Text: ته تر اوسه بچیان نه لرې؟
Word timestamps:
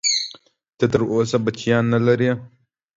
ته 0.77 0.85
تر 0.91 1.01
اوسه 1.13 1.37
بچیان 1.45 1.83
نه 1.93 1.99
لرې؟ 2.05 2.31